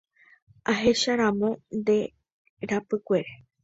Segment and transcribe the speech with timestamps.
[0.71, 1.49] Ahecharamo
[1.79, 1.97] nde
[2.69, 3.31] rapykuere.